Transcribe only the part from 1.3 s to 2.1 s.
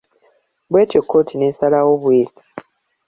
neesalawo